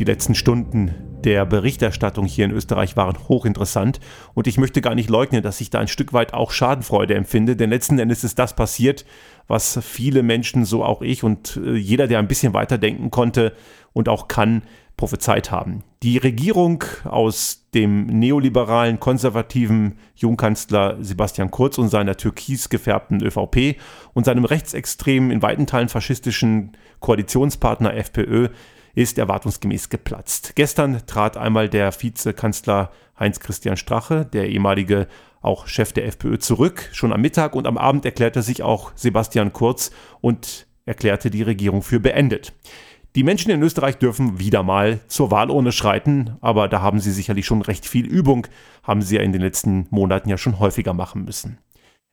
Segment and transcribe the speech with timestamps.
[0.00, 4.00] Die letzten Stunden der Berichterstattung hier in Österreich waren hochinteressant
[4.32, 7.54] und ich möchte gar nicht leugnen, dass ich da ein Stück weit auch Schadenfreude empfinde,
[7.54, 9.04] denn letzten Endes ist das passiert,
[9.46, 13.52] was viele Menschen, so auch ich und äh, jeder, der ein bisschen weiterdenken konnte
[13.92, 14.62] und auch kann,
[14.96, 15.84] prophezeit haben.
[16.02, 23.76] Die Regierung aus dem neoliberalen, konservativen Jungkanzler Sebastian Kurz und seiner türkis gefärbten ÖVP
[24.14, 28.48] und seinem rechtsextremen, in weiten Teilen faschistischen Koalitionspartner FPÖ
[28.94, 30.52] ist erwartungsgemäß geplatzt.
[30.56, 35.06] Gestern trat einmal der Vizekanzler Heinz-Christian Strache, der ehemalige
[35.42, 39.52] auch Chef der FPÖ, zurück, schon am Mittag und am Abend erklärte sich auch Sebastian
[39.52, 39.90] Kurz
[40.20, 42.52] und erklärte die Regierung für beendet.
[43.16, 47.44] Die Menschen in Österreich dürfen wieder mal zur Wahlurne schreiten, aber da haben sie sicherlich
[47.44, 48.46] schon recht viel Übung,
[48.84, 51.58] haben sie ja in den letzten Monaten ja schon häufiger machen müssen.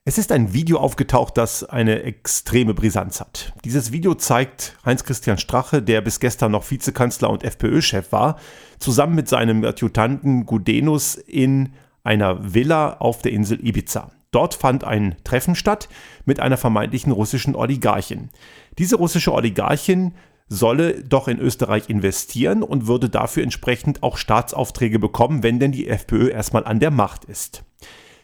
[0.07, 3.51] Es ist ein Video aufgetaucht, das eine extreme Brisanz hat.
[3.65, 8.39] Dieses Video zeigt Heinz-Christian Strache, der bis gestern noch Vizekanzler und FPÖ-Chef war,
[8.79, 11.73] zusammen mit seinem Adjutanten Gudenus in
[12.05, 14.09] einer Villa auf der Insel Ibiza.
[14.31, 15.89] Dort fand ein Treffen statt
[16.23, 18.29] mit einer vermeintlichen russischen Oligarchin.
[18.77, 20.13] Diese russische Oligarchin
[20.47, 25.89] solle doch in Österreich investieren und würde dafür entsprechend auch Staatsaufträge bekommen, wenn denn die
[25.89, 27.65] FPÖ erstmal an der Macht ist.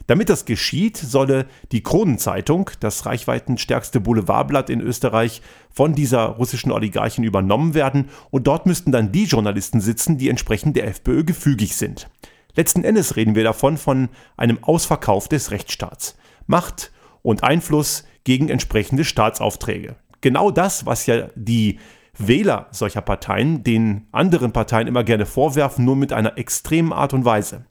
[0.07, 7.23] Damit das geschieht, solle die Kronenzeitung, das reichweitenstärkste Boulevardblatt in Österreich, von dieser russischen Oligarchin
[7.23, 12.09] übernommen werden und dort müssten dann die Journalisten sitzen, die entsprechend der FPÖ gefügig sind.
[12.55, 16.15] Letzten Endes reden wir davon von einem Ausverkauf des Rechtsstaats.
[16.45, 19.95] Macht und Einfluss gegen entsprechende Staatsaufträge.
[20.21, 21.79] Genau das, was ja die
[22.17, 27.25] Wähler solcher Parteien den anderen Parteien immer gerne vorwerfen, nur mit einer extremen Art und
[27.25, 27.65] Weise.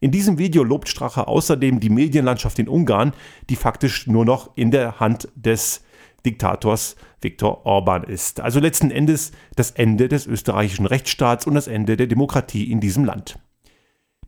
[0.00, 3.12] In diesem Video lobt Strache außerdem die Medienlandschaft in Ungarn,
[3.48, 5.82] die faktisch nur noch in der Hand des
[6.24, 8.40] Diktators Viktor Orban ist.
[8.40, 13.04] Also letzten Endes das Ende des österreichischen Rechtsstaats und das Ende der Demokratie in diesem
[13.04, 13.38] Land.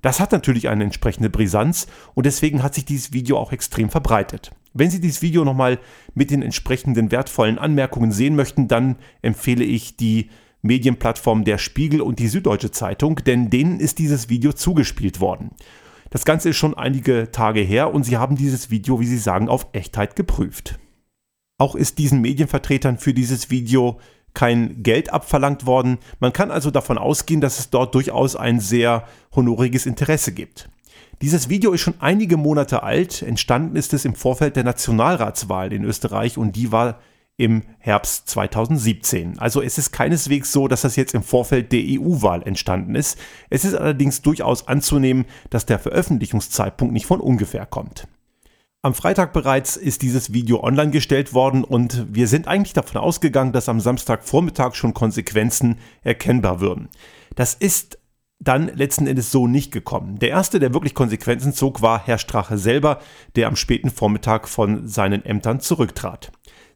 [0.01, 4.53] Das hat natürlich eine entsprechende Brisanz und deswegen hat sich dieses Video auch extrem verbreitet.
[4.73, 5.81] Wenn Sie dieses Video nochmal
[6.15, 10.31] mit den entsprechenden wertvollen Anmerkungen sehen möchten, dann empfehle ich die
[10.63, 15.51] Medienplattform Der Spiegel und die Süddeutsche Zeitung, denn denen ist dieses Video zugespielt worden.
[16.11, 19.49] Das Ganze ist schon einige Tage her und sie haben dieses Video, wie sie sagen,
[19.49, 20.79] auf Echtheit geprüft.
[21.59, 23.99] Auch ist diesen Medienvertretern für dieses Video
[24.33, 25.99] kein Geld abverlangt worden.
[26.21, 29.05] Man kann also davon ausgehen, dass es dort durchaus ein sehr
[29.35, 30.69] honoriges Interesse gibt.
[31.21, 33.23] Dieses Video ist schon einige Monate alt.
[33.23, 37.01] Entstanden ist es im Vorfeld der Nationalratswahl in Österreich und die war
[37.39, 39.39] im Herbst 2017.
[39.39, 43.17] Also es ist keineswegs so, dass das jetzt im Vorfeld der EU-Wahl entstanden ist.
[43.49, 48.09] Es ist allerdings durchaus anzunehmen, dass der Veröffentlichungszeitpunkt nicht von ungefähr kommt.
[48.83, 53.53] Am Freitag bereits ist dieses Video online gestellt worden und wir sind eigentlich davon ausgegangen,
[53.53, 56.89] dass am Samstagvormittag schon Konsequenzen erkennbar würden.
[57.35, 57.99] Das ist
[58.41, 60.19] dann letzten Endes so nicht gekommen.
[60.19, 63.01] Der erste, der wirklich Konsequenzen zog, war Herr Strache selber,
[63.37, 66.31] der am späten Vormittag von seinen Ämtern zurücktrat.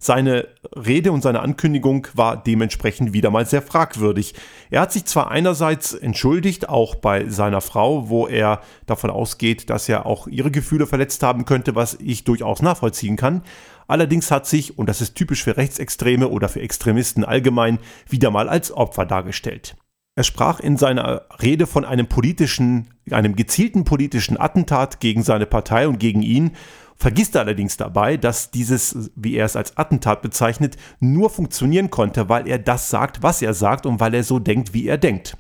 [0.04, 4.34] Seine Rede und seine Ankündigung war dementsprechend wieder mal sehr fragwürdig.
[4.68, 9.88] Er hat sich zwar einerseits entschuldigt, auch bei seiner Frau, wo er davon ausgeht, dass
[9.88, 13.42] er auch ihre Gefühle verletzt haben könnte, was ich durchaus nachvollziehen kann.
[13.86, 18.48] Allerdings hat sich, und das ist typisch für Rechtsextreme oder für Extremisten allgemein, wieder mal
[18.48, 19.76] als Opfer dargestellt.
[20.16, 25.86] Er sprach in seiner Rede von einem politischen, einem gezielten politischen Attentat gegen seine Partei
[25.86, 26.56] und gegen ihn,
[27.02, 32.46] vergisst allerdings dabei, dass dieses, wie er es als Attentat bezeichnet, nur funktionieren konnte, weil
[32.46, 35.36] er das sagt, was er sagt und weil er so denkt, wie er denkt.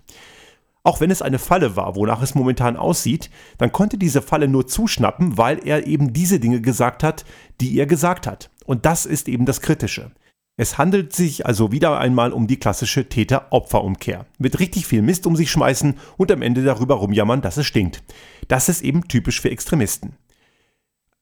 [0.82, 4.66] Auch wenn es eine Falle war, wonach es momentan aussieht, dann konnte diese Falle nur
[4.66, 7.24] zuschnappen, weil er eben diese Dinge gesagt hat,
[7.60, 8.50] die er gesagt hat.
[8.66, 10.10] Und das ist eben das Kritische.
[10.56, 14.26] Es handelt sich also wieder einmal um die klassische Täter-Opfer-Umkehr.
[14.38, 18.02] Mit richtig viel Mist um sich schmeißen und am Ende darüber rumjammern, dass es stinkt.
[18.48, 20.16] Das ist eben typisch für Extremisten.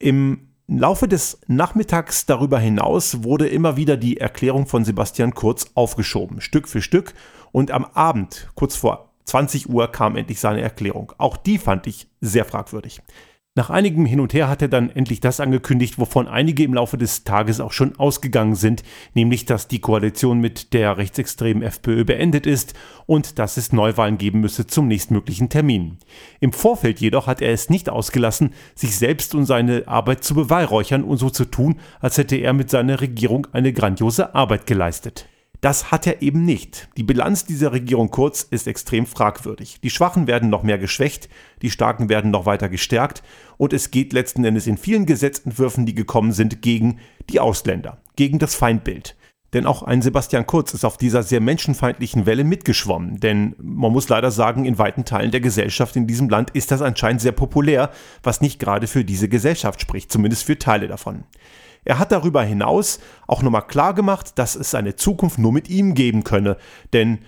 [0.03, 6.41] Im Laufe des Nachmittags darüber hinaus wurde immer wieder die Erklärung von Sebastian Kurz aufgeschoben,
[6.41, 7.13] Stück für Stück.
[7.53, 11.13] Und am Abend, kurz vor 20 Uhr, kam endlich seine Erklärung.
[11.19, 13.03] Auch die fand ich sehr fragwürdig.
[13.57, 16.97] Nach einigem Hin und Her hat er dann endlich das angekündigt, wovon einige im Laufe
[16.97, 22.47] des Tages auch schon ausgegangen sind, nämlich dass die Koalition mit der rechtsextremen FPÖ beendet
[22.47, 22.75] ist
[23.07, 25.99] und dass es Neuwahlen geben müsse zum nächstmöglichen Termin.
[26.39, 31.03] Im Vorfeld jedoch hat er es nicht ausgelassen, sich selbst und seine Arbeit zu beweihräuchern
[31.03, 35.27] und so zu tun, als hätte er mit seiner Regierung eine grandiose Arbeit geleistet.
[35.61, 36.89] Das hat er eben nicht.
[36.97, 39.81] Die Bilanz dieser Regierung Kurz ist extrem fragwürdig.
[39.83, 41.29] Die Schwachen werden noch mehr geschwächt,
[41.61, 43.23] die Starken werden noch weiter gestärkt
[43.59, 46.99] und es geht letzten Endes in vielen Gesetzentwürfen, die gekommen sind, gegen
[47.29, 49.17] die Ausländer, gegen das Feindbild.
[49.53, 53.19] Denn auch ein Sebastian Kurz ist auf dieser sehr menschenfeindlichen Welle mitgeschwommen.
[53.19, 56.83] Denn man muss leider sagen, in weiten Teilen der Gesellschaft in diesem Land ist das
[56.83, 57.91] anscheinend sehr populär,
[58.23, 61.25] was nicht gerade für diese Gesellschaft spricht, zumindest für Teile davon.
[61.85, 65.95] Er hat darüber hinaus auch nochmal klar gemacht, dass es eine Zukunft nur mit ihm
[65.95, 66.57] geben könne.
[66.93, 67.21] Denn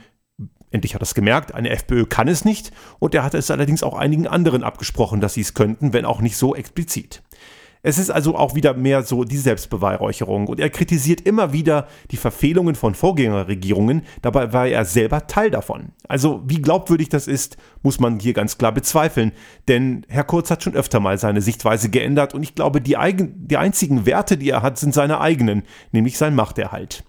[0.71, 3.83] endlich hat er es gemerkt, eine FPÖ kann es nicht und er hat es allerdings
[3.83, 7.23] auch einigen anderen abgesprochen, dass sie es könnten, wenn auch nicht so explizit.
[7.85, 12.17] Es ist also auch wieder mehr so die Selbstbeweihräucherung und er kritisiert immer wieder die
[12.17, 15.91] Verfehlungen von Vorgängerregierungen, dabei war er selber Teil davon.
[16.07, 19.33] Also wie glaubwürdig das ist, muss man hier ganz klar bezweifeln,
[19.67, 23.49] denn Herr Kurz hat schon öfter mal seine Sichtweise geändert und ich glaube, die, eigen,
[23.49, 27.03] die einzigen Werte, die er hat, sind seine eigenen, nämlich sein Machterhalt.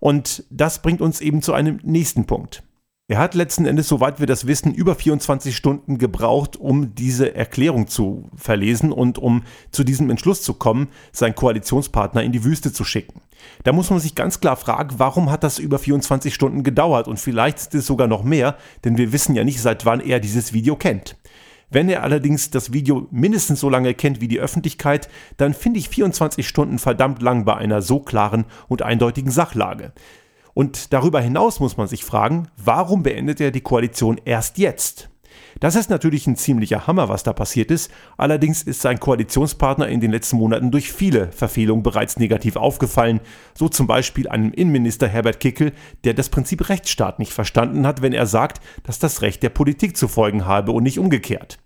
[0.00, 2.62] Und das bringt uns eben zu einem nächsten Punkt.
[3.08, 7.86] Er hat letzten Endes, soweit wir das wissen, über 24 Stunden gebraucht, um diese Erklärung
[7.86, 12.82] zu verlesen und um zu diesem Entschluss zu kommen, seinen Koalitionspartner in die Wüste zu
[12.82, 13.20] schicken.
[13.62, 17.20] Da muss man sich ganz klar fragen, warum hat das über 24 Stunden gedauert und
[17.20, 20.52] vielleicht ist es sogar noch mehr, denn wir wissen ja nicht, seit wann er dieses
[20.52, 21.16] Video kennt.
[21.70, 25.90] Wenn er allerdings das Video mindestens so lange kennt wie die Öffentlichkeit, dann finde ich
[25.90, 29.92] 24 Stunden verdammt lang bei einer so klaren und eindeutigen Sachlage.
[30.56, 35.10] Und darüber hinaus muss man sich fragen, warum beendet er die Koalition erst jetzt?
[35.60, 37.90] Das ist natürlich ein ziemlicher Hammer, was da passiert ist.
[38.16, 43.20] Allerdings ist sein Koalitionspartner in den letzten Monaten durch viele Verfehlungen bereits negativ aufgefallen.
[43.52, 45.74] So zum Beispiel einem Innenminister Herbert Kickel,
[46.04, 49.94] der das Prinzip Rechtsstaat nicht verstanden hat, wenn er sagt, dass das Recht der Politik
[49.94, 51.58] zu folgen habe und nicht umgekehrt.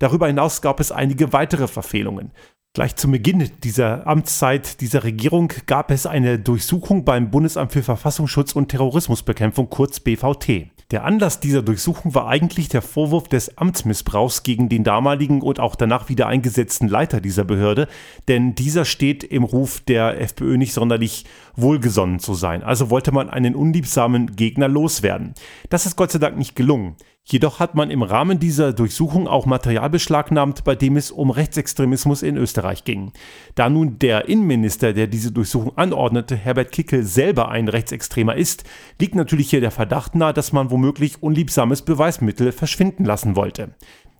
[0.00, 2.32] Darüber hinaus gab es einige weitere Verfehlungen.
[2.74, 8.56] Gleich zu Beginn dieser Amtszeit dieser Regierung gab es eine Durchsuchung beim Bundesamt für Verfassungsschutz
[8.56, 10.70] und Terrorismusbekämpfung, kurz BVT.
[10.90, 15.74] Der Anlass dieser Durchsuchung war eigentlich der Vorwurf des Amtsmissbrauchs gegen den damaligen und auch
[15.74, 17.88] danach wieder eingesetzten Leiter dieser Behörde,
[18.28, 21.26] denn dieser steht im Ruf der FPÖ nicht sonderlich
[21.56, 22.62] wohlgesonnen zu sein.
[22.62, 25.34] Also wollte man einen unliebsamen Gegner loswerden.
[25.68, 26.96] Das ist Gott sei Dank nicht gelungen.
[27.24, 32.22] Jedoch hat man im Rahmen dieser Durchsuchung auch Material beschlagnahmt, bei dem es um Rechtsextremismus
[32.22, 33.12] in Österreich ging.
[33.54, 38.64] Da nun der Innenminister, der diese Durchsuchung anordnete, Herbert Kickel selber ein Rechtsextremer ist,
[39.00, 43.76] liegt natürlich hier der Verdacht nahe, dass man womöglich unliebsames Beweismittel verschwinden lassen wollte.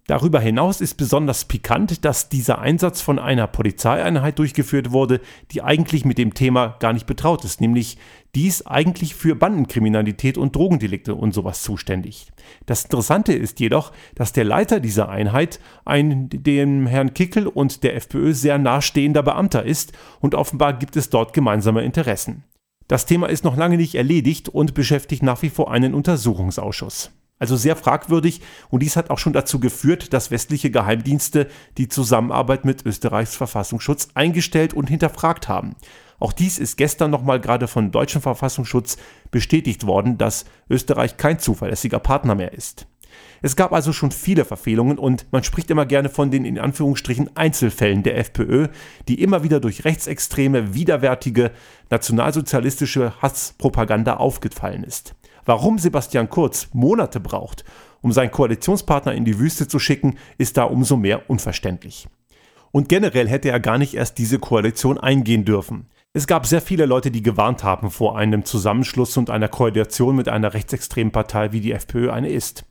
[0.08, 5.20] Darüber hinaus ist besonders pikant, dass dieser Einsatz von einer Polizeieinheit durchgeführt wurde,
[5.52, 7.98] die eigentlich mit dem Thema gar nicht betraut ist, nämlich
[8.34, 12.32] dies eigentlich für Bandenkriminalität und Drogendelikte und sowas zuständig.
[12.66, 17.94] Das Interessante ist jedoch, dass der Leiter dieser Einheit ein dem Herrn Kickel und der
[17.94, 22.42] FPÖ sehr nahestehender Beamter ist und offenbar gibt es dort gemeinsame Interessen.
[22.88, 27.12] Das Thema ist noch lange nicht erledigt und beschäftigt nach wie vor einen Untersuchungsausschuss.
[27.42, 28.40] Also sehr fragwürdig
[28.70, 34.10] und dies hat auch schon dazu geführt, dass westliche Geheimdienste die Zusammenarbeit mit Österreichs Verfassungsschutz
[34.14, 35.74] eingestellt und hinterfragt haben.
[36.20, 38.96] Auch dies ist gestern nochmal gerade von deutschem Verfassungsschutz
[39.32, 42.86] bestätigt worden, dass Österreich kein zuverlässiger Partner mehr ist.
[43.42, 47.36] Es gab also schon viele Verfehlungen und man spricht immer gerne von den in Anführungsstrichen
[47.36, 48.68] Einzelfällen der FPÖ,
[49.08, 51.50] die immer wieder durch rechtsextreme, widerwärtige,
[51.90, 55.16] nationalsozialistische Hasspropaganda aufgefallen ist.
[55.44, 57.64] Warum Sebastian Kurz Monate braucht,
[58.00, 62.08] um seinen Koalitionspartner in die Wüste zu schicken, ist da umso mehr unverständlich.
[62.70, 65.86] Und generell hätte er gar nicht erst diese Koalition eingehen dürfen.
[66.14, 70.28] Es gab sehr viele Leute, die gewarnt haben vor einem Zusammenschluss und einer Koalition mit
[70.28, 72.64] einer rechtsextremen Partei, wie die FPÖ eine ist.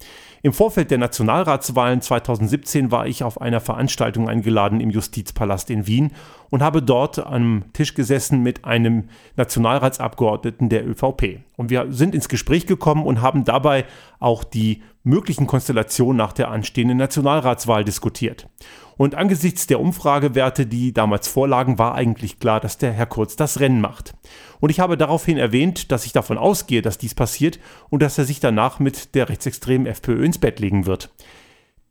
[0.43, 6.11] Im Vorfeld der Nationalratswahlen 2017 war ich auf einer Veranstaltung eingeladen im Justizpalast in Wien
[6.51, 9.05] und habe dort am Tisch gesessen mit einem
[9.37, 11.39] Nationalratsabgeordneten der ÖVP.
[11.57, 13.85] Und wir sind ins Gespräch gekommen und haben dabei
[14.19, 18.47] auch die möglichen Konstellationen nach der anstehenden Nationalratswahl diskutiert.
[18.97, 23.59] Und angesichts der Umfragewerte, die damals vorlagen, war eigentlich klar, dass der Herr Kurz das
[23.59, 24.13] Rennen macht.
[24.59, 28.25] Und ich habe daraufhin erwähnt, dass ich davon ausgehe, dass dies passiert und dass er
[28.25, 31.09] sich danach mit der rechtsextremen FPÖ ins Bett legen wird.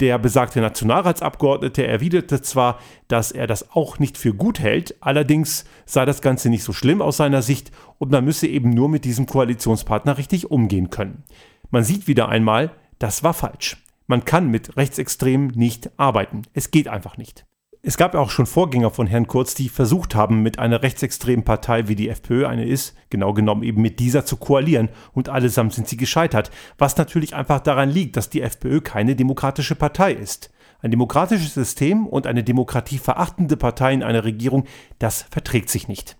[0.00, 2.78] Der besagte Nationalratsabgeordnete erwiderte zwar,
[3.08, 7.02] dass er das auch nicht für gut hält, allerdings sei das Ganze nicht so schlimm
[7.02, 11.24] aus seiner Sicht und man müsse eben nur mit diesem Koalitionspartner richtig umgehen können.
[11.70, 13.76] Man sieht wieder einmal, das war falsch.
[14.06, 16.42] Man kann mit Rechtsextremen nicht arbeiten.
[16.54, 17.44] Es geht einfach nicht.
[17.82, 21.88] Es gab auch schon Vorgänger von Herrn Kurz, die versucht haben, mit einer rechtsextremen Partei,
[21.88, 25.88] wie die FPÖ eine ist, genau genommen eben mit dieser zu koalieren und allesamt sind
[25.88, 30.50] sie gescheitert, was natürlich einfach daran liegt, dass die FPÖ keine demokratische Partei ist.
[30.82, 34.66] Ein demokratisches System und eine demokratieverachtende Partei in einer Regierung,
[34.98, 36.18] das verträgt sich nicht.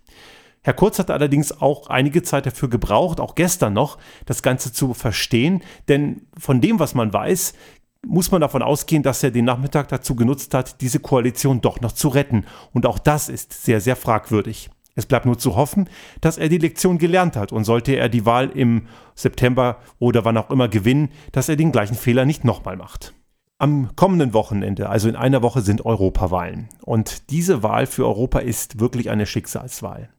[0.63, 4.95] Herr Kurz hat allerdings auch einige Zeit dafür gebraucht, auch gestern noch, das Ganze zu
[4.95, 7.53] verstehen, denn von dem, was man weiß,
[8.05, 11.91] muss man davon ausgehen, dass er den Nachmittag dazu genutzt hat, diese Koalition doch noch
[11.91, 12.45] zu retten.
[12.73, 14.69] Und auch das ist sehr, sehr fragwürdig.
[14.95, 15.89] Es bleibt nur zu hoffen,
[16.19, 20.37] dass er die Lektion gelernt hat und sollte er die Wahl im September oder wann
[20.37, 23.13] auch immer gewinnen, dass er den gleichen Fehler nicht nochmal macht.
[23.57, 26.67] Am kommenden Wochenende, also in einer Woche, sind Europawahlen.
[26.83, 30.09] Und diese Wahl für Europa ist wirklich eine Schicksalswahl.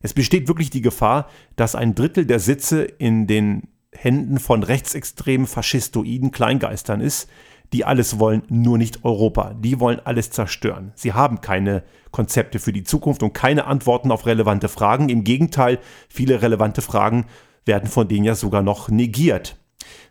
[0.00, 5.46] Es besteht wirklich die Gefahr, dass ein Drittel der Sitze in den Händen von rechtsextremen
[5.46, 7.28] faschistoiden Kleingeistern ist,
[7.72, 9.54] die alles wollen, nur nicht Europa.
[9.54, 10.92] Die wollen alles zerstören.
[10.94, 15.08] Sie haben keine Konzepte für die Zukunft und keine Antworten auf relevante Fragen.
[15.08, 17.26] Im Gegenteil, viele relevante Fragen
[17.64, 19.56] werden von denen ja sogar noch negiert.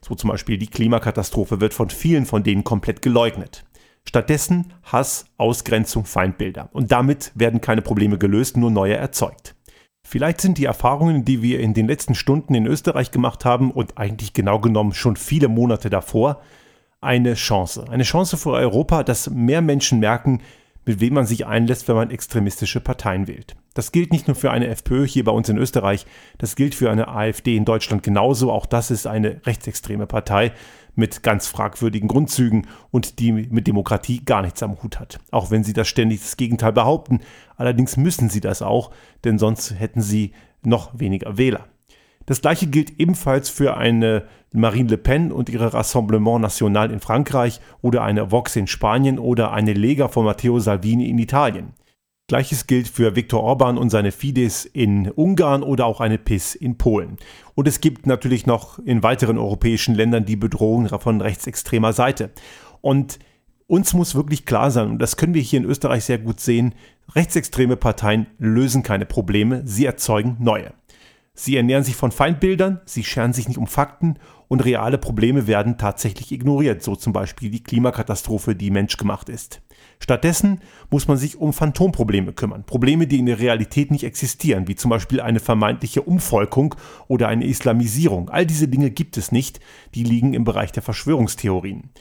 [0.01, 3.63] So zum Beispiel die Klimakatastrophe wird von vielen von denen komplett geleugnet.
[4.07, 6.69] Stattdessen Hass, Ausgrenzung, Feindbilder.
[6.73, 9.55] Und damit werden keine Probleme gelöst, nur neue erzeugt.
[10.11, 13.97] Vielleicht sind die Erfahrungen, die wir in den letzten Stunden in Österreich gemacht haben und
[13.97, 16.41] eigentlich genau genommen schon viele Monate davor,
[16.99, 17.85] eine Chance.
[17.89, 20.41] Eine Chance für Europa, dass mehr Menschen merken,
[20.85, 23.55] mit wem man sich einlässt, wenn man extremistische Parteien wählt.
[23.73, 26.05] Das gilt nicht nur für eine FPÖ hier bei uns in Österreich,
[26.37, 28.51] das gilt für eine AfD in Deutschland genauso.
[28.51, 30.51] Auch das ist eine rechtsextreme Partei
[30.93, 35.19] mit ganz fragwürdigen Grundzügen und die mit Demokratie gar nichts am Hut hat.
[35.31, 37.21] Auch wenn sie das ständig das Gegenteil behaupten.
[37.55, 38.91] Allerdings müssen sie das auch,
[39.23, 41.65] denn sonst hätten sie noch weniger Wähler.
[42.25, 47.61] Das gleiche gilt ebenfalls für eine Marine Le Pen und ihre Rassemblement National in Frankreich
[47.81, 51.73] oder eine Vox in Spanien oder eine Lega von Matteo Salvini in Italien.
[52.31, 56.77] Gleiches gilt für Viktor Orban und seine Fidesz in Ungarn oder auch eine PIS in
[56.77, 57.17] Polen.
[57.55, 62.29] Und es gibt natürlich noch in weiteren europäischen Ländern die Bedrohung von rechtsextremer Seite.
[62.79, 63.19] Und
[63.67, 66.73] uns muss wirklich klar sein, und das können wir hier in Österreich sehr gut sehen,
[67.15, 70.71] rechtsextreme Parteien lösen keine Probleme, sie erzeugen neue.
[71.33, 74.15] Sie ernähren sich von Feindbildern, sie scheren sich nicht um Fakten
[74.51, 79.61] und reale Probleme werden tatsächlich ignoriert, so zum Beispiel die Klimakatastrophe, die menschgemacht ist.
[79.97, 84.75] Stattdessen muss man sich um Phantomprobleme kümmern, Probleme, die in der Realität nicht existieren, wie
[84.75, 86.75] zum Beispiel eine vermeintliche Umvolkung
[87.07, 88.29] oder eine Islamisierung.
[88.29, 89.61] All diese Dinge gibt es nicht,
[89.95, 91.91] die liegen im Bereich der Verschwörungstheorien.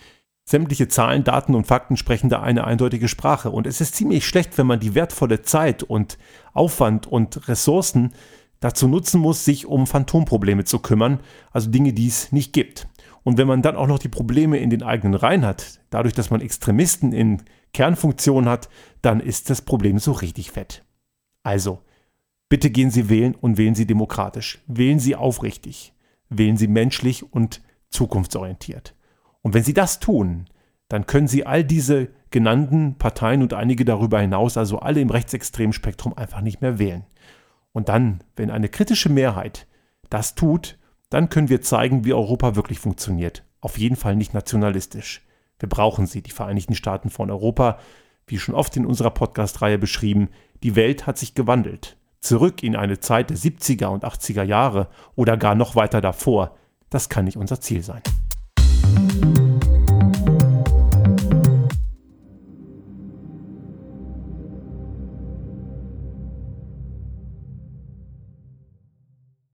[0.45, 4.59] Sämtliche Zahlen, Daten und Fakten sprechen da eine eindeutige Sprache und es ist ziemlich schlecht,
[4.59, 6.19] wenn man die wertvolle Zeit und
[6.52, 8.12] Aufwand und Ressourcen
[8.61, 12.88] dazu nutzen muss, sich um Phantomprobleme zu kümmern, also Dinge, die es nicht gibt.
[13.23, 16.31] Und wenn man dann auch noch die Probleme in den eigenen Reihen hat, dadurch, dass
[16.31, 18.69] man Extremisten in Kernfunktionen hat,
[19.02, 20.85] dann ist das Problem so richtig fett.
[21.43, 21.81] Also,
[22.49, 24.62] bitte gehen Sie wählen und wählen Sie demokratisch.
[24.67, 25.93] Wählen Sie aufrichtig.
[26.29, 28.95] Wählen Sie menschlich und zukunftsorientiert.
[29.43, 30.47] Und wenn Sie das tun,
[30.88, 35.73] dann können Sie all diese genannten Parteien und einige darüber hinaus, also alle im rechtsextremen
[35.73, 37.05] Spektrum, einfach nicht mehr wählen.
[37.72, 39.66] Und dann, wenn eine kritische Mehrheit
[40.08, 43.44] das tut, dann können wir zeigen, wie Europa wirklich funktioniert.
[43.60, 45.22] Auf jeden Fall nicht nationalistisch.
[45.58, 47.78] Wir brauchen sie, die Vereinigten Staaten von Europa.
[48.26, 50.28] Wie schon oft in unserer Podcast-Reihe beschrieben,
[50.62, 51.96] die Welt hat sich gewandelt.
[52.20, 56.56] Zurück in eine Zeit der 70er und 80er Jahre oder gar noch weiter davor.
[56.90, 58.02] Das kann nicht unser Ziel sein.